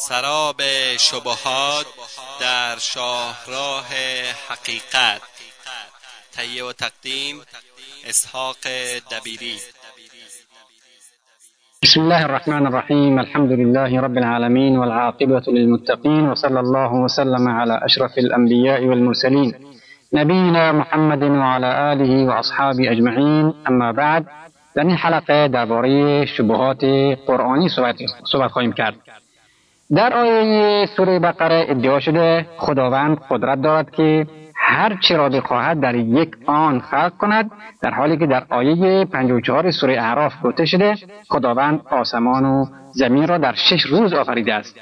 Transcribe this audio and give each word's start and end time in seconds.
سراب 0.00 0.60
شبهات 0.98 1.86
در 2.40 2.78
شاهراه 2.78 3.86
حقیقت. 4.48 5.22
تهیه 6.32 6.64
و 6.64 6.72
تقدیم 6.72 7.36
اسحاق 8.08 8.56
دبیری. 9.12 9.56
بسم 11.82 12.00
الله 12.00 12.24
الرحمن 12.24 12.66
الرحيم 12.66 13.18
الحمد 13.18 13.52
لله 13.52 14.00
رب 14.00 14.18
العالمين 14.18 14.78
والعاقبة 14.78 15.42
للمتقين 15.48 16.28
وصلى 16.28 16.60
الله 16.60 16.92
وسلم 16.92 17.48
على 17.48 17.80
أشرف 17.82 18.18
الأنبياء 18.18 18.84
والمرسلين 18.84 19.54
نبينا 20.12 20.72
محمد 20.72 21.22
وعلى 21.22 21.92
آله 21.92 22.24
وأصحابه 22.24 22.92
أجمعين 22.92 23.54
أما 23.68 23.92
بعد 23.92 24.26
در 24.76 24.82
این 24.82 24.96
حلقه 24.96 25.48
درباره 25.48 26.24
شبهات 26.26 26.84
قرآنی 27.26 27.68
صحبت 27.68 28.50
خواهیم 28.52 28.72
کرد. 28.72 28.94
در 29.96 30.14
آیه 30.14 30.86
سوره 30.96 31.18
بقره 31.18 31.66
ادعا 31.68 32.00
شده 32.00 32.46
خداوند 32.56 33.20
قدرت 33.30 33.62
دارد 33.62 33.90
که 33.90 34.26
هر 34.56 34.98
چی 35.00 35.14
را 35.14 35.28
بخواهد 35.28 35.80
در 35.80 35.94
یک 35.94 36.30
آن 36.46 36.80
خلق 36.80 37.16
کند 37.16 37.50
در 37.82 37.90
حالی 37.90 38.16
که 38.16 38.26
در 38.26 38.44
آیه 38.50 39.04
54 39.04 39.70
سوره 39.70 40.02
اعراف 40.02 40.32
گفته 40.44 40.64
شده 40.66 40.94
خداوند 41.28 41.80
آسمان 41.90 42.44
و 42.44 42.64
زمین 42.92 43.28
را 43.28 43.38
در 43.38 43.54
شش 43.54 43.82
روز 43.82 44.12
آفریده 44.12 44.54
است. 44.54 44.76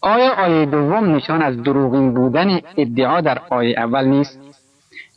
آیا 0.00 0.34
آیه 0.34 0.66
دوم 0.66 1.14
نشان 1.14 1.42
از 1.42 1.62
دروغین 1.62 2.14
بودن 2.14 2.60
ادعا 2.76 3.20
در 3.20 3.38
آیه 3.50 3.78
اول 3.78 4.04
نیست؟ 4.04 4.38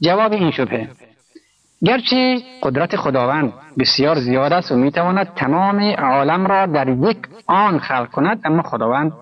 جواب 0.02 0.34
این 0.34 0.52
شبهه. 0.52 0.90
گرچه 1.84 2.42
قدرت 2.64 2.96
خداوند 2.96 3.54
بسیار 3.80 4.20
زیاد 4.20 4.54
است 4.54 4.72
و 4.72 4.76
می‌تواند 4.76 5.34
تمام 5.36 5.80
عالم 5.80 6.48
را 6.48 6.66
در 6.66 6.88
یک 6.90 7.18
آن 7.48 7.80
خلق 7.80 8.12
کند 8.12 8.42
اما 8.46 8.62
خداوند 8.62 9.14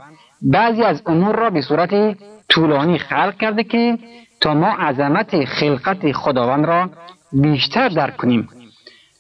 بعضی 0.44 0.84
از 0.84 1.02
امور 1.06 1.36
را 1.36 1.50
به 1.50 1.62
صورت 1.62 2.18
طولانی 2.50 2.98
خلق 2.98 3.38
کرده 3.38 3.64
که 3.64 3.98
تا 4.42 4.54
ما 4.54 4.68
عظمت 4.68 5.46
خلقت 5.46 6.12
خداوند 6.12 6.66
را 6.66 6.90
بیشتر 7.32 7.90
درک 7.90 8.18
کنیم. 8.18 8.50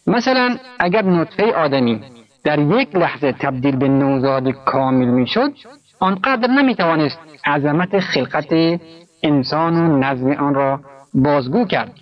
مثلا 0.08 0.58
اگر 0.80 1.02
نطفه 1.02 1.54
آدمی 1.54 2.02
در 2.44 2.60
یک 2.60 2.96
لحظه 2.96 3.32
تبدیل 3.32 3.76
به 3.76 3.88
نوزاد 3.88 4.50
کامل 4.50 5.06
می‌شد 5.06 5.54
آنقدر 6.00 6.48
نمی‌توانست 6.48 7.20
عظمت 7.46 8.00
خلقت 8.00 8.80
انسان 9.24 9.76
و 9.76 9.98
نظم 9.98 10.32
آن 10.32 10.54
را 10.54 10.80
بازگو 11.14 11.66
کرد. 11.66 11.94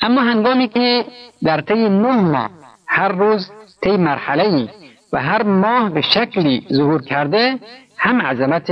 اما 0.00 0.20
هنگامی 0.20 0.68
که 0.68 1.04
در 1.42 1.60
طی 1.60 1.88
نه 1.88 2.20
ماه 2.20 2.50
هر 2.86 3.08
روز 3.08 3.50
طی 3.82 3.96
مرحله 3.96 4.68
و 5.12 5.22
هر 5.22 5.42
ماه 5.42 5.90
به 5.90 6.00
شکلی 6.00 6.66
ظهور 6.72 7.02
کرده 7.02 7.58
هم 8.04 8.22
عظمت 8.22 8.66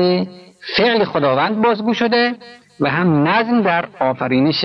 فعل 0.77 1.05
خداوند 1.05 1.63
بازگو 1.63 1.95
شده 1.95 2.35
و 2.81 2.91
هم 2.91 3.29
نظم 3.29 3.63
در 3.63 3.89
آفرینش 4.01 4.65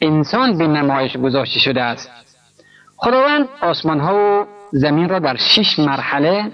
انسان 0.00 0.58
به 0.58 0.66
نمایش 0.66 1.16
گذاشته 1.16 1.60
شده 1.60 1.82
است. 1.82 2.10
خداوند 2.96 3.48
آسمان 3.60 4.00
ها 4.00 4.14
و 4.14 4.46
زمین 4.72 5.08
را 5.08 5.18
در 5.18 5.36
شش 5.36 5.78
مرحله 5.78 6.52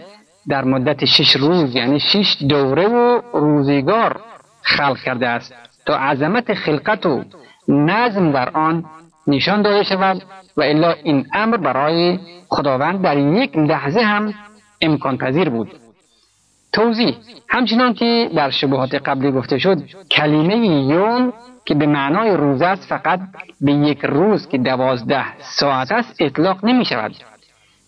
در 0.48 0.64
مدت 0.64 1.04
شش 1.04 1.36
روز 1.36 1.76
یعنی 1.76 2.00
شش 2.00 2.36
دوره 2.48 2.88
و 2.88 3.20
روزگار 3.32 4.20
خلق 4.62 4.98
کرده 4.98 5.28
است 5.28 5.54
تا 5.86 5.96
عظمت 5.96 6.54
خلقت 6.54 7.06
و 7.06 7.24
نظم 7.68 8.32
در 8.32 8.48
آن 8.50 8.84
نشان 9.26 9.62
داده 9.62 9.82
شود 9.82 10.22
و 10.56 10.62
الا 10.62 10.92
این 10.92 11.26
امر 11.34 11.56
برای 11.56 12.18
خداوند 12.48 13.02
در 13.02 13.18
یک 13.18 13.58
لحظه 13.58 14.00
هم 14.00 14.34
امکان 14.80 15.18
پذیر 15.18 15.48
بود. 15.48 15.83
توضیح. 16.74 17.16
همچنان 17.48 17.94
که 17.94 18.30
در 18.36 18.50
شبهات 18.50 18.94
قبلی 18.94 19.32
گفته 19.32 19.58
شد 19.58 19.78
کلمه 20.10 20.56
یوم 20.66 21.32
که 21.64 21.74
به 21.74 21.86
معنای 21.86 22.30
روز 22.36 22.62
است 22.62 22.84
فقط 22.88 23.20
به 23.60 23.72
یک 23.72 23.98
روز 24.02 24.48
که 24.48 24.58
دوازده 24.58 25.38
ساعت 25.38 25.92
است 25.92 26.16
اطلاق 26.18 26.64
نمی 26.64 26.84
شود 26.84 27.12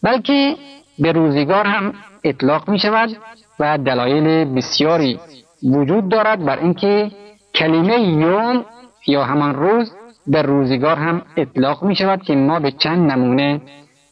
بلکه 0.03 0.57
به 0.99 1.13
روزگار 1.13 1.67
هم 1.67 1.95
اطلاق 2.25 2.71
می 2.71 2.79
شود 2.79 3.17
و 3.61 3.79
دلایل 3.79 4.45
بسیاری 4.45 5.21
وجود 5.63 6.09
دارد 6.09 6.45
بر 6.45 6.59
اینکه 6.59 7.11
کلمه 7.55 8.01
یوم 8.01 8.65
یا 9.07 9.25
همان 9.25 9.55
روز 9.55 9.93
به 10.27 10.43
روزگار 10.43 10.97
هم 10.97 11.23
اطلاق 11.37 11.83
می 11.83 11.97
شود 11.97 12.23
که 12.23 12.35
ما 12.35 12.61
به 12.61 12.71
چند 12.71 13.11
نمونه 13.11 13.61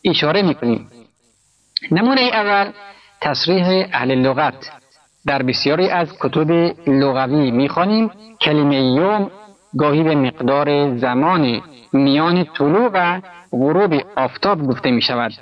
اشاره 0.04 0.42
می 0.42 0.54
کنیم 0.54 0.88
نمونه 1.90 2.20
اول 2.20 2.72
تصریح 3.24 3.88
اهل 3.92 4.14
لغت. 4.14 4.70
در 5.26 5.42
بسیاری 5.42 5.88
از 5.88 6.08
کتب 6.20 6.50
لغوی 6.86 7.50
می‌خوانیم 7.50 8.10
کلمه 8.40 8.80
یوم 8.80 9.30
گاهی 9.78 10.02
به 10.02 10.14
مقدار 10.14 10.96
زمان 10.96 11.60
میان 11.92 12.44
طلوع 12.44 12.90
و 12.94 13.20
غروب 13.52 13.94
آفتاب 14.16 14.66
گفته 14.66 14.90
می 14.90 15.02
شود 15.02 15.32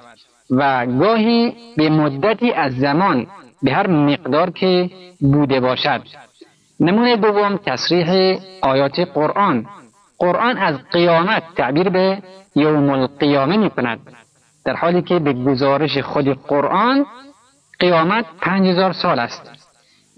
و 0.50 0.86
گاهی 0.86 1.52
به 1.76 1.90
مدتی 1.90 2.52
از 2.52 2.72
زمان 2.76 3.26
به 3.62 3.72
هر 3.72 3.86
مقدار 3.86 4.50
که 4.50 4.90
بوده 5.20 5.60
باشد. 5.60 6.02
نمونه 6.80 7.16
دوم 7.16 7.56
تصریح 7.56 8.38
آیات 8.62 8.98
قرآن. 9.00 9.66
قرآن 10.18 10.58
از 10.58 10.76
قیامت 10.92 11.42
تعبیر 11.56 11.88
به 11.88 12.22
یوم 12.56 12.90
القیامه 12.90 13.56
می 13.56 13.70
کند 13.70 13.98
در 14.64 14.76
حالی 14.76 15.02
که 15.02 15.18
به 15.18 15.32
گزارش 15.32 15.98
خود 15.98 16.28
قرآن 16.28 17.06
قیامت 17.82 18.24
پنج 18.40 18.68
هزار 18.68 18.92
سال 18.92 19.18
است. 19.18 19.50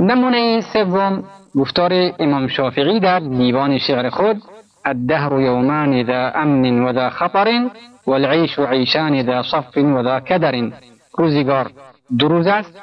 نمونه 0.00 0.60
سوم 0.60 1.24
گفتار 1.56 2.12
امام 2.18 2.48
شافعی 2.48 3.00
در 3.00 3.18
دیوان 3.18 3.78
شعر 3.78 4.10
خود 4.10 4.42
الدهر 4.84 5.40
یومان 5.40 6.04
ذا 6.04 6.30
امن 6.34 6.84
و 6.84 6.92
ذا 6.92 7.10
خطر 7.10 7.70
والعیش 8.06 8.58
عیشان 8.58 9.22
ذا 9.22 9.42
صف 9.42 9.76
و 9.76 10.02
ذا 10.02 10.20
کدر. 10.20 10.72
روزگار 11.18 11.70
دو 12.18 12.28
روز 12.28 12.46
است. 12.46 12.82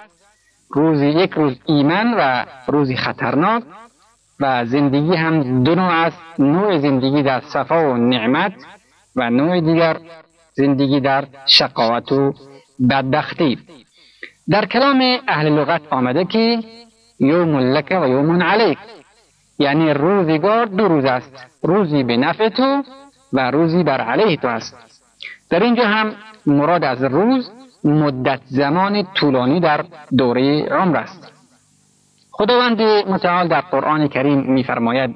روز 0.69 1.01
یک 1.01 1.31
روز 1.31 1.59
ایمن 1.65 2.13
و 2.17 2.45
روزی 2.67 2.95
خطرناک 2.95 3.63
و 4.39 4.65
زندگی 4.65 5.15
هم 5.15 5.63
دو 5.63 5.75
نوع 5.75 5.91
است. 5.91 6.21
نوع 6.39 6.77
زندگی 6.77 7.23
در 7.23 7.41
صفا 7.41 7.93
و 7.93 7.97
نعمت 7.97 8.53
و 9.15 9.29
نوع 9.29 9.61
دیگر 9.61 9.97
زندگی 10.53 10.99
در 10.99 11.25
شقاوت 11.45 12.11
و 12.11 12.33
بدبختی. 12.89 13.57
در 14.49 14.65
کلام 14.65 15.19
اهل 15.27 15.49
لغت 15.49 15.81
آمده 15.89 16.25
که 16.25 16.59
یوم 17.19 17.57
لک 17.57 17.97
و 18.01 18.07
یوم 18.07 18.43
علیک. 18.43 18.77
یعنی 19.59 19.93
روزگار 19.93 20.65
دو 20.65 20.87
روز 20.87 21.05
است. 21.05 21.45
روزی 21.63 22.03
به 22.03 22.17
نفع 22.17 22.49
تو 22.49 22.83
و 23.33 23.51
روزی 23.51 23.83
بر 23.83 24.01
علیه 24.01 24.37
تو 24.37 24.47
است. 24.47 24.75
در 25.49 25.63
اینجا 25.63 25.87
هم 25.87 26.15
مراد 26.45 26.83
از 26.83 27.03
روز 27.03 27.51
مدت 27.83 28.39
زمان 28.45 29.07
طولانی 29.13 29.59
در 29.59 29.85
دوره 30.17 30.65
عمر 30.65 30.97
است. 30.97 31.31
خداوند 32.31 32.81
متعال 32.81 33.47
در 33.47 33.61
قرآن 33.61 34.07
کریم 34.07 34.39
میفرماید 34.39 35.15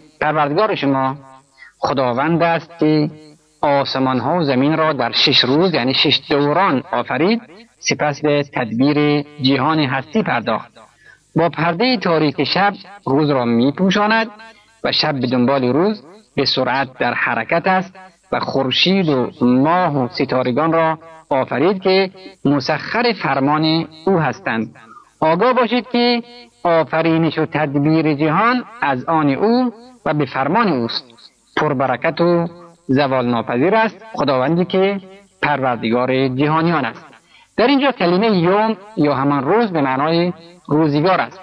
پروردگار 0.21 0.75
شما 0.75 1.15
خداوند 1.79 2.43
است 2.43 2.79
که 2.79 3.09
آسمان 3.61 4.19
ها 4.19 4.37
و 4.37 4.43
زمین 4.43 4.77
را 4.77 4.93
در 4.93 5.11
شش 5.11 5.39
روز 5.39 5.73
یعنی 5.73 5.93
شش 5.93 6.21
دوران 6.29 6.83
آفرید. 6.91 7.41
سپس 7.79 8.21
به 8.21 8.43
تدبیر 8.43 9.25
جهان 9.41 9.79
هستی 9.79 10.23
پرداخت. 10.23 10.71
با 11.35 11.49
پرده 11.49 11.97
تاریک 11.97 12.43
شب 12.43 12.73
روز 13.05 13.29
را 13.29 13.45
می 13.45 13.71
پوشاند 13.71 14.27
و 14.83 14.91
شب 14.91 15.19
به 15.19 15.27
دنبال 15.27 15.63
روز 15.63 16.03
به 16.35 16.45
سرعت 16.45 16.97
در 16.99 17.13
حرکت 17.13 17.67
است 17.67 17.93
و 18.31 18.39
خورشید 18.39 19.09
و 19.09 19.31
ماه 19.41 19.97
و 19.97 20.07
ستارگان 20.07 20.73
را 20.73 20.99
آفرید 21.29 21.81
که 21.81 22.11
مسخر 22.45 23.13
فرمان 23.23 23.87
او 24.05 24.19
هستند. 24.19 24.75
آگاه 25.21 25.53
باشید 25.53 25.87
که 25.89 26.23
آفرینش 26.63 27.37
و 27.37 27.45
تدبیر 27.45 28.13
جهان 28.13 28.63
از 28.81 29.05
آن 29.05 29.29
او 29.29 29.73
و 30.05 30.13
به 30.13 30.25
فرمان 30.25 30.67
اوست. 30.67 31.03
پربرکت 31.57 32.21
و 32.21 32.47
زوال 32.87 33.25
ناپذیر 33.25 33.75
است. 33.75 34.05
خداوندی 34.13 34.65
که 34.65 35.01
پروردگار 35.41 36.27
جهانیان 36.27 36.85
است. 36.85 37.05
در 37.57 37.67
اینجا 37.67 37.91
کلمه 37.91 38.27
یوم 38.37 38.77
یا 38.97 39.13
همان 39.13 39.43
روز 39.43 39.71
به 39.71 39.81
معنای 39.81 40.33
روزگار 40.67 41.21
است. 41.21 41.39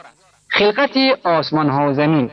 خلقت 0.48 0.96
آسمان 1.24 1.69
ها 1.70 1.88
و 1.88 1.92
زمین. 1.92 2.31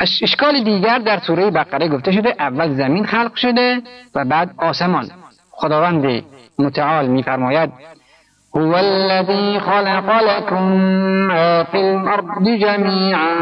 اشکال 0.00 0.64
دیگر 0.64 0.98
در 0.98 1.18
سوره 1.18 1.50
بقره 1.50 1.88
گفته 1.88 2.12
شده 2.12 2.34
اول 2.38 2.74
زمین 2.74 3.06
خلق 3.06 3.34
شده 3.34 3.82
و 4.14 4.24
بعد 4.24 4.54
آسمان. 4.58 5.10
خداوند 5.50 6.24
متعال 6.58 7.06
میفرماید 7.06 7.72
هو 8.56 8.76
الذي 8.76 9.60
خلق 9.60 10.22
لكم 10.22 10.72
ما 11.28 11.64
في 11.64 11.76
الأرض 11.76 12.44
جميعا 12.44 13.34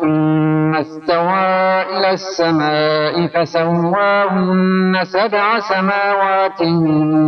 ثم 0.00 0.74
استوى 0.74 1.82
إلى 1.96 2.10
السماء 2.10 3.26
فسواهن 3.26 5.04
سبع 5.04 5.58
سماوات 5.60 6.60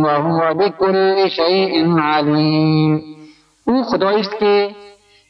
وهو 0.05 0.53
بكل 0.53 1.29
شيء 1.29 1.99
عليم. 1.99 3.01
او 3.67 3.83
خدایی 3.83 4.19
است 4.19 4.39
که 4.39 4.69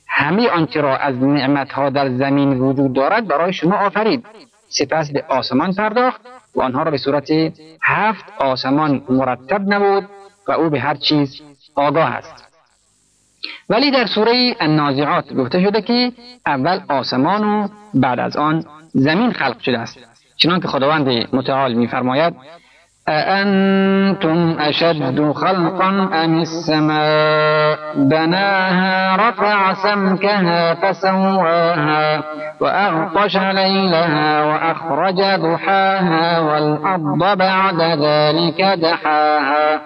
همه 0.08 0.50
آنچه 0.50 0.82
را 0.82 0.98
از 0.98 1.16
نعمتها 1.16 1.90
در 1.90 2.10
زمین 2.10 2.60
وجود 2.60 2.94
دارد 2.94 3.28
برای 3.28 3.54
شما 3.54 3.76
آفرید. 3.76 4.26
سپس 4.70 5.12
به 5.12 5.24
آسمان 5.30 5.74
پرداخت 5.74 6.22
و 6.56 6.62
آنها 6.62 6.84
را 6.84 6.92
به 6.92 6.98
صورت 6.98 7.32
هفت 7.84 8.26
آسمان 8.38 9.02
مرتب 9.10 9.62
نمود 9.62 10.04
و 10.48 10.52
او 10.52 10.70
به 10.70 10.80
هر 10.80 10.96
چیز 10.96 11.42
آگاه 11.82 12.10
است. 12.10 12.48
ولی 13.70 13.92
در 13.92 14.06
سوره 14.06 14.56
النازعات 14.60 15.34
گفته 15.34 15.62
شده 15.62 15.82
که 15.82 16.12
اول 16.46 16.80
آسمان 16.90 17.44
و 17.44 17.68
بعد 17.94 18.20
از 18.20 18.38
آن 18.38 18.66
زمین 18.94 19.32
خلق 19.32 19.60
شده 19.60 19.80
است. 19.80 19.98
چنانکه 20.38 20.68
خداوند 20.68 21.36
متعال 21.36 21.74
میفرماید 21.74 22.34
أأنتم 23.10 24.56
أشد 24.60 25.32
خلقا 25.32 25.90
أم 26.14 26.40
السماء؟ 26.40 27.78
بناها 27.96 29.16
رفع 29.16 29.74
سمكها 29.74 30.74
فسواها 30.74 32.24
وأغطش 32.60 33.36
ليلها 33.36 34.44
وأخرج 34.46 35.22
ضحاها 35.22 36.40
والأرض 36.40 37.38
بعد 37.38 37.82
ذلك 37.82 38.62
دحاها. 38.62 39.82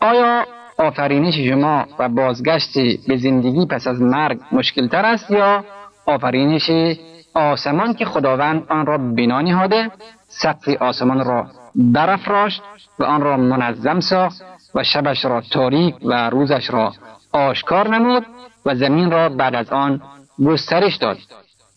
آیا 0.00 0.44
آفرینش 0.78 1.34
شما 1.38 1.86
و 1.98 2.08
بازگشت 2.08 2.78
به 3.08 3.16
زندگی 3.16 3.66
پس 3.66 3.86
از 3.86 4.02
مرگ 4.02 4.38
مشکل 4.52 4.88
تر 4.88 5.04
است 5.04 5.30
یا 5.30 5.64
آفرینش 6.06 6.70
آسمان 7.34 7.94
که 7.94 8.04
خداوند 8.04 8.66
آن 8.68 8.86
را 8.86 8.98
بنا 8.98 9.40
نهاده 9.40 9.90
سقف 10.28 10.68
آسمان 10.68 11.24
را 11.24 11.46
برافراشت 11.74 12.62
و 12.98 13.04
آن 13.04 13.20
را 13.20 13.36
منظم 13.36 14.00
ساخت 14.00 14.42
و 14.74 14.84
شبش 14.84 15.24
را 15.24 15.40
تاریک 15.40 15.94
و 16.02 16.30
روزش 16.30 16.70
را 16.70 16.92
آشکار 17.32 17.88
نمود 17.88 18.26
و 18.66 18.74
زمین 18.74 19.10
را 19.10 19.28
بعد 19.28 19.54
از 19.54 19.70
آن 19.70 20.02
گسترش 20.46 20.96
داد. 20.96 21.18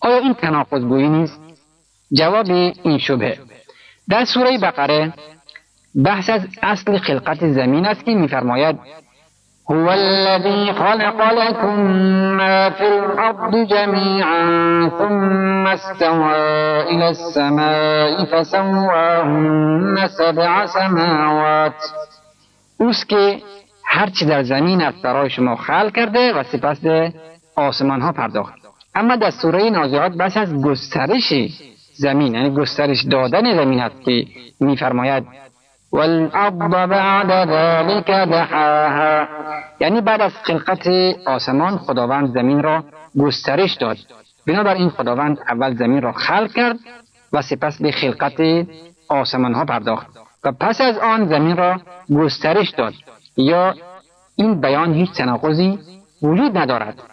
آیا 0.02 0.18
این 0.18 0.34
تناقض 0.34 0.82
گویی 0.82 1.10
نیست؟ 1.10 1.40
جواب 2.14 2.50
این 2.84 2.98
شبه. 2.98 3.38
در 4.10 4.26
سوره 4.26 4.58
بقره 4.58 5.14
بحث 5.96 6.30
از 6.30 6.42
اصل 6.64 6.98
خلقت 6.98 7.48
زمین 7.48 7.86
است 7.86 8.06
که 8.06 8.14
میفرماید 8.14 8.80
هو 9.70 9.90
الذي 9.90 10.74
خلق 10.74 11.22
لكم 11.34 11.82
ما 12.38 12.70
في 12.70 12.88
الأرض 12.88 13.68
جميعا 13.68 14.42
ثم 15.00 15.68
استوى 15.68 16.36
إلى 16.82 17.08
السماء 17.10 18.26
فسواهن 18.26 20.08
سبع 20.08 20.66
سماوات. 20.66 21.74
اوست 22.78 23.10
که 23.10 23.42
هرچی 23.86 24.26
در 24.26 24.44
زمین 24.44 24.82
است 24.82 25.02
برای 25.02 25.30
شما 25.30 25.56
خلق 25.56 25.96
کرده 25.96 26.34
و 26.34 26.44
سپس 26.44 26.80
به 26.80 27.14
آسمان 27.56 28.02
ها 28.02 28.12
پرداخت. 28.12 28.54
اما 28.96 29.16
در 29.16 29.32
سوره 29.32 29.70
نازعات 29.70 30.12
بس 30.12 30.38
از 30.38 30.62
گسترش 30.62 31.34
زمین 31.94 32.34
یعنی 32.34 32.50
گسترش 32.50 33.04
دادن 33.12 33.56
زمین 33.56 33.80
است 33.80 34.02
که 34.02 34.26
میفرماید 34.60 35.24
والارض 35.92 36.90
بعد 36.90 37.50
ذلك 37.50 38.10
دحاها. 38.10 39.28
یعنی 39.80 40.02
بعد 40.02 40.22
از 40.22 40.32
خلقت 40.44 40.88
آسمان 41.26 41.78
خداوند 41.78 42.34
زمین 42.34 42.64
را 42.64 42.84
گسترش 43.20 43.74
داد. 43.74 43.98
بنابراین 44.48 44.90
خداوند 44.90 45.40
اول 45.50 45.76
زمین 45.76 46.02
را 46.02 46.12
خلق 46.12 46.52
کرد 46.52 46.80
و 47.34 47.42
سپس 47.42 47.82
به 47.82 47.92
خلقت 47.92 48.68
آسمان 49.08 49.54
ها 49.54 49.66
پرداخت 49.66 50.08
و 50.44 50.52
پس 50.52 50.82
از 50.82 50.98
آن 50.98 51.30
زمین 51.30 51.58
را 51.58 51.82
گسترش 52.16 52.70
داد. 52.70 52.94
یا 53.38 53.76
این 54.36 54.62
بیان 54.62 54.94
هیچ 54.94 55.12
تناقضی 55.12 55.80
وجود 56.22 56.58
ندارد. 56.58 57.04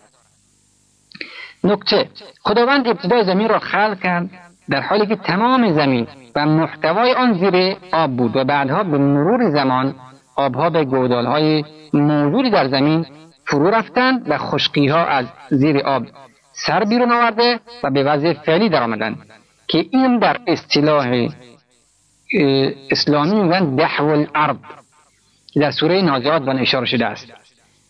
نکته 1.64 2.08
خداوند 2.42 2.88
ابتدای 2.88 3.24
زمین 3.24 3.48
را 3.48 3.58
خلق 3.58 4.00
کرد 4.00 4.30
در 4.68 4.80
حالی 4.80 5.06
که 5.06 5.16
تمام 5.16 5.72
زمین 5.72 6.06
و 6.34 6.46
محتوای 6.46 7.12
آن 7.12 7.32
زیر 7.32 7.76
آب 7.92 8.16
بود 8.16 8.36
و 8.36 8.44
بعدها 8.44 8.82
به 8.82 8.98
مرور 8.98 9.50
زمان 9.50 9.94
آبها 10.36 10.70
به 10.70 10.84
گودالهای 10.84 11.64
موجودی 11.92 12.50
در 12.50 12.68
زمین 12.68 13.06
فرو 13.46 13.70
رفتند 13.70 14.30
و 14.30 14.38
خشکی 14.38 14.86
ها 14.86 15.04
از 15.04 15.26
زیر 15.50 15.78
آب 15.78 16.06
سر 16.52 16.84
بیرون 16.84 17.12
آورده 17.12 17.60
و 17.82 17.90
به 17.90 18.02
وضع 18.02 18.32
فعلی 18.32 18.68
در 18.68 18.82
آمدند 18.82 19.18
که 19.68 19.86
این 19.90 20.18
در 20.18 20.40
اصطلاح 20.46 21.28
اسلامی 22.90 23.42
میگن 23.42 23.76
دحو 23.76 24.04
الارض 24.04 24.56
در 25.56 25.70
سوره 25.70 26.02
نازعات 26.02 26.42
به 26.42 26.60
اشاره 26.60 26.86
شده 26.86 27.06
است. 27.06 27.32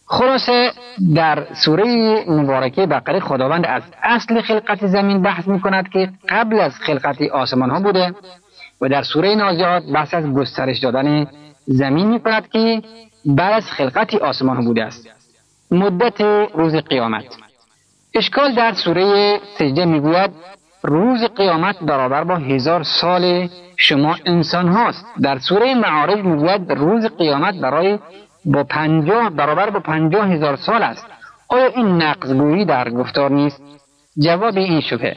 خلاصه 0.06 0.72
در 1.14 1.46
سوره 1.64 1.84
مبارکه 2.28 2.86
بقره 2.86 3.20
خداوند 3.20 3.66
از 3.66 3.82
اصل 4.02 4.40
خلقت 4.40 4.86
زمین 4.86 5.22
بحث 5.22 5.48
می 5.48 5.60
کند 5.60 5.88
که 5.88 6.08
قبل 6.28 6.60
از 6.60 6.72
خلقت 6.72 7.22
آسمان 7.22 7.70
ها 7.70 7.80
بوده 7.80 8.14
و 8.80 8.88
در 8.88 9.02
سوره 9.02 9.34
نازعات 9.34 9.82
بحث 9.94 10.14
از 10.14 10.24
گسترش 10.32 10.78
دادن 10.78 11.26
زمین 11.66 12.06
می 12.06 12.20
کند 12.20 12.48
که 12.48 12.82
بعد 13.26 13.52
از 13.52 13.64
خلقت 13.70 14.14
آسمان 14.14 14.56
ها 14.56 14.62
بوده 14.62 14.84
است. 14.84 15.08
مدت 15.70 16.20
روز 16.54 16.74
قیامت. 16.74 17.24
اشکال 18.14 18.54
در 18.54 18.72
سوره 18.72 19.38
سجده 19.58 19.84
می‌گوید 19.84 20.30
روز 20.82 21.24
قیامت 21.24 21.78
برابر 21.78 22.24
با 22.24 22.36
هزار 22.36 22.82
سال 22.82 23.48
شما 23.76 24.16
انسان 24.26 24.68
هاست. 24.68 25.06
در 25.22 25.38
سوره 25.38 25.74
معارج 25.74 26.24
می‌گوید 26.24 26.72
روز 26.72 27.06
قیامت 27.06 27.54
برای 27.54 27.98
با 28.46 28.64
پنجاه 28.64 29.30
برابر 29.30 29.70
با 29.70 29.80
پنجاه 29.80 30.28
هزار 30.28 30.56
سال 30.56 30.82
است. 30.82 31.06
آیا 31.48 31.66
این 31.66 31.86
نقضگویی 31.86 32.64
در 32.64 32.90
گفتار 32.90 33.30
نیست؟ 33.30 33.62
جواب 34.18 34.56
این 34.56 34.80
شبه. 34.80 35.16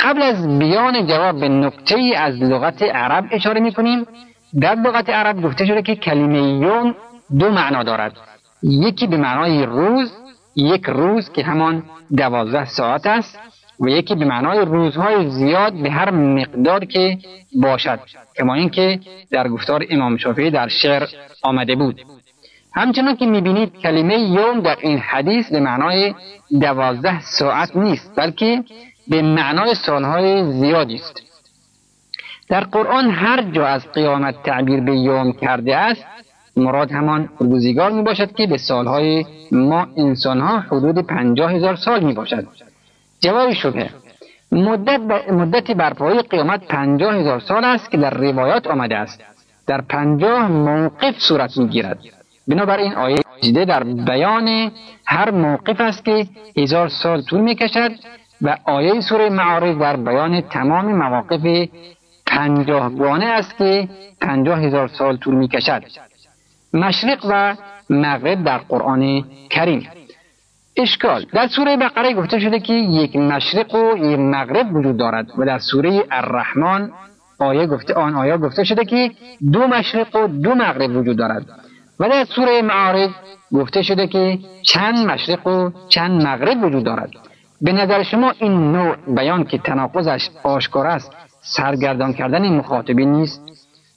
قبل 0.00 0.22
از 0.22 0.58
بیان 0.58 1.06
جواب 1.06 1.40
به 1.40 1.48
نکته 1.48 1.96
ای 1.96 2.14
از 2.14 2.42
لغت 2.42 2.82
عرب 2.82 3.24
اشاره 3.30 3.60
می 3.60 3.72
کنیم 3.72 4.06
در 4.60 4.74
لغت 4.74 5.10
عرب 5.10 5.42
گفته 5.42 5.66
شده 5.66 5.82
که 5.82 5.96
کلمه 5.96 6.38
یوم 6.38 6.94
دو 7.38 7.50
معنا 7.50 7.82
دارد. 7.82 8.12
یکی 8.62 9.06
به 9.06 9.16
معنای 9.16 9.66
روز 9.66 10.12
یک 10.56 10.84
روز 10.86 11.32
که 11.32 11.42
همان 11.42 11.82
دوازده 12.16 12.64
ساعت 12.64 13.06
است 13.06 13.38
و 13.80 13.88
یکی 13.88 14.14
به 14.14 14.24
معنای 14.24 14.64
روزهای 14.64 15.30
زیاد 15.30 15.72
به 15.82 15.90
هر 15.90 16.10
مقدار 16.10 16.84
که 16.84 17.18
باشد 17.62 18.00
کما 18.38 18.54
اینکه 18.54 19.00
در 19.30 19.48
گفتار 19.48 19.84
امام 19.90 20.16
شافعی 20.16 20.50
در 20.50 20.68
شعر 20.68 21.06
آمده 21.42 21.74
بود. 21.74 22.00
همچنان 22.74 23.16
که 23.16 23.26
می‌بینید 23.26 23.78
کلمه 23.78 24.18
یوم 24.18 24.60
در 24.60 24.76
این 24.80 24.98
حدیث 24.98 25.50
به 25.50 25.60
معنای 25.60 26.14
دوازده 26.60 27.20
ساعت 27.20 27.76
نیست 27.76 28.12
بلکه 28.16 28.64
به 29.08 29.22
معنای 29.22 29.74
سالهای 29.74 30.52
زیادی 30.52 30.94
است. 30.94 31.22
در 32.48 32.60
قرآن 32.60 33.10
هر 33.10 33.42
جا 33.42 33.66
از 33.66 33.92
قیامت 33.92 34.42
تعبیر 34.42 34.80
به 34.80 34.96
یوم 34.96 35.32
کرده 35.32 35.76
است 35.76 36.04
مراد 36.56 36.92
همان 36.92 37.28
روزگار 37.38 37.90
می 37.90 38.02
باشد 38.02 38.32
که 38.32 38.46
به 38.46 38.58
سالهای 38.58 39.24
ما 39.52 39.86
انسانها 39.96 40.60
حدود 40.60 40.98
پنجاه 40.98 41.52
هزار 41.52 41.76
سال 41.76 42.04
می 42.04 42.12
باشد 42.12 42.46
جواب 43.20 43.52
شبه 43.52 43.90
مدت, 44.52 45.00
مدت 45.30 45.70
برپایی 45.70 46.22
قیامت 46.22 46.66
پنجاه 46.66 47.14
هزار 47.14 47.40
سال 47.40 47.64
است 47.64 47.90
که 47.90 47.96
در 47.96 48.10
روایات 48.10 48.66
آمده 48.66 48.96
است. 48.96 49.22
در 49.66 49.80
پنجاه 49.80 50.48
موقف 50.48 51.18
صورت 51.18 51.56
می 51.56 51.68
گیرد 51.68 51.98
بنابراین 52.48 52.92
آیه 52.92 53.18
سجده 53.40 53.64
در 53.64 53.84
بیان 53.84 54.70
هر 55.06 55.30
موقف 55.30 55.80
است 55.80 56.04
که 56.04 56.26
هزار 56.56 56.88
سال 56.88 57.22
طول 57.22 57.40
می 57.40 57.54
کشد 57.54 57.90
و 58.42 58.56
آیه 58.64 59.00
سوره 59.00 59.30
معارض 59.30 59.78
در 59.78 59.96
بیان 59.96 60.40
تمام 60.40 60.94
مواقف 60.94 61.68
پنجاهگانه 62.26 63.24
است 63.24 63.56
که 63.58 63.88
پنجاه 64.20 64.60
هزار 64.60 64.88
سال 64.88 65.16
طول 65.16 65.34
می 65.34 65.48
کشد 65.48 65.82
مشرق 66.74 67.26
و 67.28 67.56
مغرب 67.90 68.44
در 68.44 68.58
قرآن 68.58 69.24
کریم. 69.50 69.88
اشکال 70.76 71.26
در 71.32 71.46
سوره 71.46 71.76
بقره 71.76 72.14
گفته 72.14 72.38
شده 72.38 72.60
که 72.60 72.72
یک 72.72 73.16
مشرق 73.16 73.74
و 73.74 73.96
یک 73.96 74.18
مغرب 74.18 74.76
وجود 74.76 74.96
دارد 74.96 75.26
و 75.38 75.44
در 75.44 75.58
سوره 75.58 76.04
الرحمن 76.10 76.90
آیه 77.38 77.66
گفته 77.66 77.94
آن 77.94 78.14
آیه 78.14 78.36
گفته 78.36 78.64
شده 78.64 78.84
که 78.84 79.10
دو 79.52 79.66
مشرق 79.66 80.16
و 80.16 80.26
دو 80.26 80.54
مغرب 80.54 80.96
وجود 80.96 81.16
دارد. 81.16 81.46
و 82.02 82.08
در 82.08 82.24
سوره 82.24 82.62
معارج 82.62 83.10
گفته 83.54 83.82
شده 83.82 84.06
که 84.06 84.38
چند 84.62 85.06
مشرق 85.10 85.46
و 85.46 85.70
چند 85.88 86.26
مغرب 86.26 86.64
وجود 86.64 86.84
دارد. 86.84 87.10
به 87.60 87.72
نظر 87.72 88.02
شما 88.02 88.32
این 88.38 88.72
نوع 88.72 88.96
بیان 89.06 89.44
که 89.44 89.58
تناقضش 89.58 90.30
آشکار 90.42 90.86
است 90.86 91.12
سرگردان 91.40 92.12
کردن 92.12 92.48
مخاطبین 92.48 93.12
نیست؟ 93.12 93.42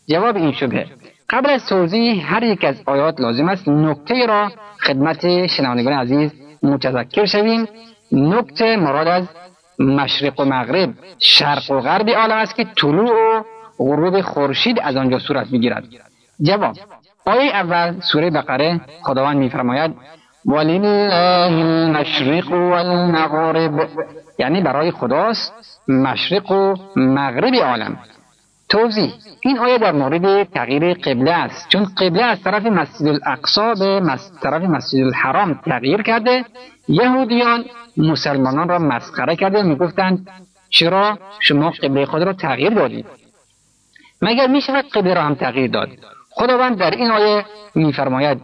جواب 0.09 0.35
این 0.35 0.51
شبه. 0.51 0.85
قبل 1.29 1.49
از 1.49 1.65
توضیح 1.65 2.33
هر 2.33 2.43
یک 2.43 2.63
از 2.63 2.81
آیات 2.85 3.21
لازم 3.21 3.49
است 3.49 3.67
نکته 3.67 4.25
را 4.25 4.51
خدمت 4.79 5.47
شنوندگان 5.47 5.93
عزیز 5.93 6.31
متذکر 6.63 7.25
شویم. 7.25 7.67
نکته 8.11 8.77
مراد 8.77 9.07
از 9.07 9.27
مشرق 9.79 10.39
و 10.39 10.45
مغرب 10.45 10.89
شرق 11.19 11.71
و 11.71 11.79
غرب 11.79 12.09
عالم 12.09 12.37
است 12.37 12.55
که 12.55 12.63
طلوع 12.63 13.11
و 13.11 13.43
غروب 13.77 14.21
خورشید 14.21 14.79
از 14.79 14.95
آنجا 14.95 15.19
صورت 15.19 15.47
می‌گیرد. 15.51 15.83
جواب 16.41 16.75
آیه 17.25 17.55
اول 17.55 17.99
سوره 17.99 18.29
بقره 18.29 18.81
خداوند 19.03 19.37
میفرماید 19.37 19.95
ولله 20.45 21.13
المشرق 21.13 22.51
والمغرب. 22.51 23.89
یعنی 24.39 24.61
برای 24.61 24.91
خداست 24.91 25.53
مشرق 25.87 26.51
و 26.51 26.75
مغرب 26.95 27.55
عالم. 27.55 27.97
توضیح 28.69 29.13
این 29.41 29.59
آیه 29.59 29.77
در 29.77 29.91
مورد 29.91 30.43
تغییر 30.43 30.93
قبله 30.93 31.31
است. 31.31 31.69
چون 31.69 31.85
قبله 31.97 32.23
از 32.23 32.43
طرف 32.43 32.65
مسجد 32.65 33.07
الاقصا 33.07 33.73
به 33.73 34.17
طرف 34.41 34.61
مسجد 34.63 34.99
الحرام 34.99 35.53
تغییر 35.53 36.01
کرده 36.01 36.45
یهودیان 36.87 37.65
مسلمانان 37.97 38.69
را 38.69 38.79
مسخره 38.79 39.35
کرده 39.35 39.63
می‌گفتند 39.63 40.27
چرا 40.69 41.17
شما 41.39 41.69
قبله 41.69 42.05
خود 42.05 42.21
را 42.21 42.33
تغییر 42.33 42.73
دادید؟ 42.73 43.05
مگر 44.21 44.47
می 44.47 44.61
شود 44.61 44.85
قبله 44.93 45.13
را 45.13 45.21
هم 45.21 45.35
تغییر 45.35 45.71
داد؟ 45.71 45.89
خداوند 46.35 46.77
در 46.77 46.91
این 46.91 47.11
آیه 47.11 47.45
میفرماید 47.75 48.41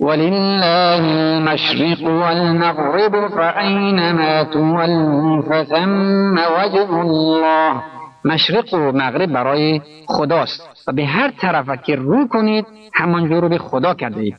ولله 0.00 1.02
المشرق 1.02 2.02
والمغرب 2.02 3.28
فأينما 3.28 4.44
تولوا 4.44 5.42
فثم 5.42 6.34
وجه 6.34 6.90
الله. 6.90 7.82
مشرق 8.24 8.74
و 8.74 8.92
مغرب 8.92 9.32
برای 9.32 9.80
خداست 10.06 10.84
و 10.86 10.92
به 10.92 11.06
هر 11.06 11.30
طرف 11.30 11.82
که 11.82 11.96
رو 11.96 12.28
کنید 12.28 12.66
همانجور 12.94 13.40
رو 13.40 13.48
به 13.48 13.58
خدا 13.58 13.94
کرده 13.94 14.20
اید. 14.20 14.36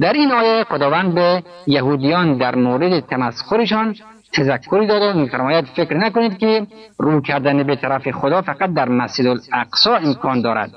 در 0.00 0.12
این 0.12 0.32
آیه 0.32 0.64
خداوند 0.64 1.14
به 1.14 1.42
یهودیان 1.66 2.38
در 2.38 2.54
مورد 2.54 3.00
تمسخرشان 3.00 3.94
تذکری 4.32 4.86
داده 4.86 5.12
و 5.12 5.18
میفرماید 5.18 5.64
فکر 5.64 5.96
نکنید 5.96 6.38
که 6.38 6.66
رو 6.98 7.20
کردن 7.20 7.62
به 7.62 7.76
طرف 7.76 8.10
خدا 8.10 8.42
فقط 8.42 8.74
در 8.74 8.88
مسجد 8.88 9.26
الاقصا 9.26 9.96
امکان 9.96 10.42
دارد. 10.42 10.70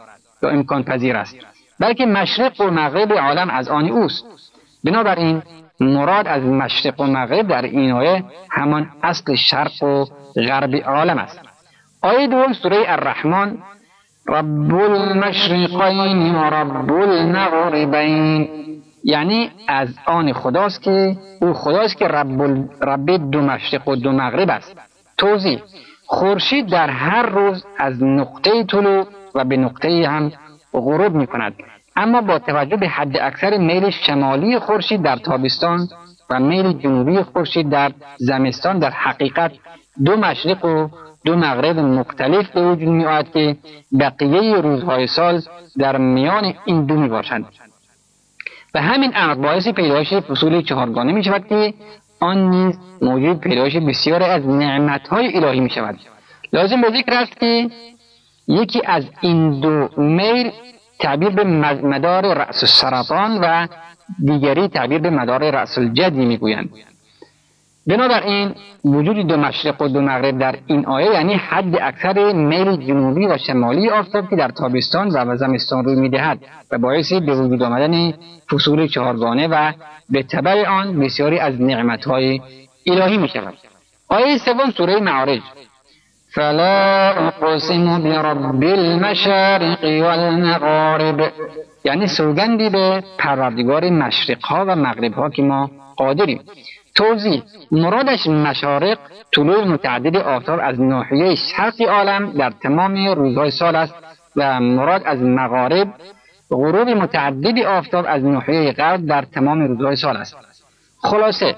یا 0.44 0.50
امکان 0.50 0.84
پذیر 0.84 1.18
است. 1.18 1.36
بلکه 1.80 2.06
مشرق 2.06 2.62
و 2.62 2.70
مغرب 2.70 3.14
عالم 3.14 3.50
از 3.50 3.70
آن 3.70 3.90
اوست. 3.90 4.26
بنابراین 4.84 5.42
مراد 5.80 6.28
از 6.28 6.44
مشرق 6.44 7.02
و 7.02 7.04
مغرب 7.04 7.48
در 7.48 7.62
این 7.62 7.92
آیه 7.92 8.24
همان 8.52 8.90
اصل 9.04 9.36
شرق 9.36 9.84
و 9.84 10.06
غرب 10.36 10.76
عالم 10.76 11.18
است. 11.18 11.40
آیه 12.02 12.28
دوم 12.28 12.54
سوره 12.54 12.84
الرحمن 12.88 13.58
رب 14.28 14.76
المشرقین 14.76 16.36
و 16.36 16.44
رب 16.44 16.92
المغربین 16.92 18.50
یعنی 19.04 19.52
از 19.68 19.90
آن 20.06 20.34
خداست 20.34 20.82
که 20.82 21.18
او 21.42 21.54
خداست 21.54 21.98
که 21.98 22.08
رب, 22.08 22.42
رب 22.82 23.32
دو 23.32 23.42
مشرق 23.42 23.88
و 23.88 23.96
دو 23.96 24.12
مغرب 24.12 24.50
است. 24.50 24.76
توضیح 25.18 25.62
خورشید 26.06 26.68
در 26.68 26.90
هر 26.90 27.26
روز 27.26 27.66
از 27.78 28.04
نقطه 28.04 28.64
طلوع 28.64 29.08
و 29.36 29.46
به 29.46 29.58
نقطه 29.58 30.08
هم 30.08 30.32
غروب 30.74 31.16
می 31.16 31.28
کند 31.28 31.54
اما 31.96 32.22
با 32.22 32.40
توجه 32.40 32.78
به 32.78 32.88
حد 32.88 33.18
اکثر 33.18 33.58
میل 33.58 33.90
شمالی 33.90 34.60
خورشید 34.60 35.02
در 35.02 35.16
تابستان 35.16 35.88
و 36.30 36.40
میل 36.40 36.74
جنوبی 36.74 37.24
خورشید 37.24 37.70
در 37.70 37.92
زمستان 38.18 38.80
در 38.80 38.90
حقیقت 38.90 39.52
دو 40.06 40.16
مشرق 40.18 40.66
و 40.66 40.88
دو 41.26 41.36
مغرب 41.36 41.80
مختلف 41.80 42.52
به 42.52 42.62
وجود 42.62 42.88
می 42.88 43.06
آید 43.06 43.32
که 43.32 43.58
بقیه 44.00 44.62
روزهای 44.62 45.08
سال 45.08 45.42
در 45.78 45.98
میان 45.98 46.54
این 46.66 46.86
دو 46.86 46.96
می 46.96 47.10
باشند 47.10 47.46
و 48.74 48.82
همین 48.82 49.12
امر 49.16 49.34
باعث 49.34 49.68
پیدایش 49.68 50.14
فصول 50.14 50.62
چهارگانه 50.62 51.12
می 51.12 51.24
شود 51.24 51.48
که 51.48 51.74
آن 52.20 52.50
نیز 52.50 52.80
موجود 53.02 53.40
پیدایش 53.40 53.76
بسیاری 53.76 54.26
از 54.26 54.48
نعمتهای 54.48 55.38
الهی 55.38 55.60
می 55.60 55.70
شود 55.70 56.00
لازم 56.54 56.82
به 56.82 56.90
ذکر 56.90 57.14
است 57.14 57.40
که 57.40 57.70
یکی 58.48 58.82
از 58.86 59.04
این 59.22 59.60
دو 59.60 59.90
میل 59.98 60.52
تعبیر 61.00 61.30
به 61.30 61.44
مدار 61.84 62.34
رأس 62.34 62.64
سرطان 62.82 63.40
و 63.42 63.68
دیگری 64.26 64.68
تعبیر 64.68 65.00
به 65.00 65.10
مدار 65.10 65.52
رأس 65.52 65.78
الجدی 65.78 66.26
می‌گویند. 66.26 66.70
بنابراین 67.88 68.56
وجود 68.86 69.28
دو 69.28 69.38
مشرق 69.38 69.82
و 69.82 69.88
دو 69.88 70.02
مغرب 70.02 70.40
در 70.40 70.56
این 70.68 70.86
آیه 70.86 71.12
یعنی 71.12 71.34
حد 71.34 71.76
اکثر 71.82 72.34
میل 72.34 72.76
جنوبی 72.76 73.28
و 73.28 73.38
شمالی 73.38 73.90
آفتاب 73.90 74.30
که 74.30 74.36
در 74.36 74.50
تابستان 74.50 75.08
و 75.08 75.38
زمستان 75.38 75.86
روی 75.86 75.96
می‌دهد 75.96 76.40
و 76.72 76.78
باعث 76.78 77.14
به 77.14 77.36
وجود 77.36 77.64
آمدن 77.64 78.14
فصول 78.52 78.88
چهارگانه 78.88 79.48
و 79.48 79.72
به 80.10 80.24
طبع 80.24 80.68
آن 80.68 81.00
بسیاری 81.00 81.40
از 81.40 81.62
نعمتهای 81.62 82.42
الهی 82.88 83.18
می 83.18 83.30
شود 83.30 83.54
آیه 84.08 84.38
سوم 84.38 84.72
سوره 84.72 85.00
معارج. 85.00 85.42
فلا 86.36 87.10
اقسم 87.28 88.04
برب 88.04 88.64
المشارق 88.64 89.84
والمغارب. 89.84 91.32
یعنی 91.84 92.08
سوگندی 92.08 92.70
به 92.70 93.04
پروردگار 93.18 93.90
مشرق 93.90 94.46
ها 94.46 94.66
و 94.68 94.76
مغرب 94.76 95.14
ها 95.14 95.30
که 95.30 95.42
ما 95.42 95.72
قادریم. 95.98 96.42
توضیح 96.96 97.44
مرادش 97.72 98.28
مشارق 98.28 98.98
طلوع 99.36 99.64
متعدد 99.64 100.18
آفتاب 100.18 100.60
از 100.64 100.82
ناحیه 100.82 101.36
شرقی 101.36 101.86
عالم 101.86 102.32
در 102.32 102.50
تمام 102.50 103.08
روزهای 103.08 103.52
سال 103.52 103.76
است 103.76 103.94
و 104.36 104.60
مراد 104.60 105.02
از 105.06 105.20
مغارب 105.20 105.88
غروب 106.52 106.90
متعدد 106.90 107.60
آفتاب 107.60 108.06
از 108.08 108.24
ناحیه 108.24 108.72
غرب 108.72 109.06
در 109.06 109.22
تمام 109.22 109.62
روزهای 109.62 109.96
سال 109.96 110.18
است. 110.18 110.53
خلاصه 111.04 111.56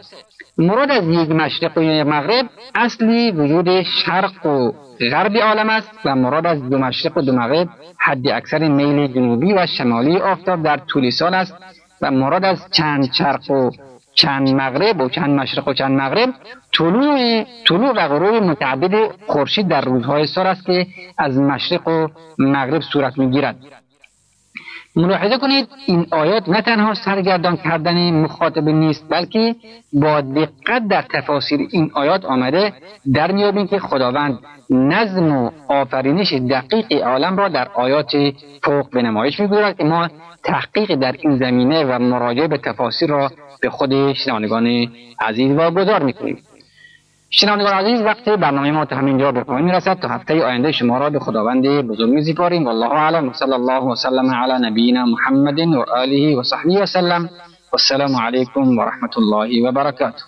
مراد 0.57 0.91
از 0.91 1.07
یک 1.07 1.29
مشرق 1.29 1.77
و 1.77 1.81
یک 1.81 2.05
مغرب 2.07 2.45
اصلی 2.75 3.31
وجود 3.31 3.81
شرق 3.81 4.45
و 4.45 4.71
غرب 5.11 5.37
عالم 5.37 5.69
است 5.69 5.91
و 6.05 6.15
مراد 6.15 6.47
از 6.47 6.69
دو 6.69 6.77
مشرق 6.77 7.17
و 7.17 7.21
دو 7.21 7.31
مغرب 7.31 7.69
حد 7.99 8.27
اکثر 8.27 8.67
میل 8.67 9.07
جنوبی 9.07 9.53
و 9.53 9.65
شمالی 9.77 10.17
آفتاب 10.17 10.63
در 10.63 10.77
طول 10.77 11.09
سال 11.09 11.33
است 11.33 11.55
و 12.01 12.11
مراد 12.11 12.45
از 12.45 12.71
چند 12.71 13.13
شرق 13.13 13.51
و 13.51 13.69
چند 14.13 14.49
مغرب 14.49 15.01
و 15.01 15.09
چند 15.09 15.29
مشرق 15.29 15.67
و 15.67 15.73
چند 15.73 16.01
مغرب 16.01 16.29
طلوع 16.73 17.43
طلوع 17.67 17.91
و 17.91 18.07
غروب 18.07 18.43
متعدد 18.43 19.11
خورشید 19.27 19.67
در 19.67 19.81
روزهای 19.81 20.27
سال 20.27 20.47
است 20.47 20.65
که 20.65 20.87
از 21.17 21.39
مشرق 21.39 21.87
و 21.87 22.07
مغرب 22.39 22.81
صورت 22.81 23.17
می‌گیرد. 23.17 23.55
ملاحظه 24.95 25.37
کنید 25.37 25.67
این 25.85 26.07
آیات 26.11 26.49
نه 26.49 26.61
تنها 26.61 26.93
سرگردان 26.93 27.57
کردن 27.57 28.11
مخاطب 28.11 28.69
نیست 28.69 29.05
بلکه 29.09 29.55
با 29.93 30.21
دقت 30.21 30.87
در 30.87 31.01
تفاسیر 31.01 31.59
این 31.71 31.91
آیات 31.93 32.25
آمده 32.25 32.73
در 33.13 33.31
میابیم 33.31 33.67
که 33.67 33.79
خداوند 33.79 34.39
نظم 34.69 35.31
و 35.31 35.51
آفرینش 35.67 36.33
دقیق 36.33 37.03
عالم 37.03 37.37
را 37.37 37.47
در 37.47 37.67
آیات 37.73 38.11
فوق 38.63 38.89
به 38.89 39.01
نمایش 39.01 39.39
می‌گذارد 39.39 39.77
که 39.77 39.83
ما 39.83 40.09
تحقیق 40.43 40.95
در 40.95 41.15
این 41.19 41.37
زمینه 41.37 41.83
و 41.83 41.99
مراجعه 41.99 42.47
به 42.47 42.57
تفاسیر 42.57 43.09
را 43.09 43.31
به 43.61 43.69
خود 43.69 44.13
شنوندگان 44.13 44.87
عزیز 45.19 45.51
واگذار 45.51 46.03
می‌کنیم. 46.03 46.37
شنوندگان 47.37 47.73
عزیز 47.73 48.01
وقت 48.01 48.29
برنامه 48.29 48.71
ما 48.71 48.85
تا 48.85 48.95
همینجا 48.95 49.31
به 49.31 49.43
پایان 49.43 49.63
می‌رسد 49.63 49.99
تا 49.99 50.07
هفته 50.07 50.45
آینده 50.45 50.71
شما 50.71 50.97
را 50.97 51.09
به 51.09 51.19
خداوند 51.19 51.67
بزرگ 51.67 52.09
میسپاریم 52.09 52.65
والله 52.65 52.91
اعلم. 52.91 53.29
وصلی 53.29 53.53
الله 53.53 53.83
وسلم 53.83 54.31
علی 54.35 54.67
نبینا 54.67 55.05
محمد 55.05 55.59
و 55.59 55.85
آله 55.91 56.37
و 56.37 56.43
صحبه 56.43 56.81
وسلم 56.81 57.29
والسلام 57.71 58.15
علیکم 58.15 58.77
و 58.77 58.81
رحمت 58.81 59.17
الله 59.17 59.69
و 59.69 59.71
برکاته. 59.71 60.25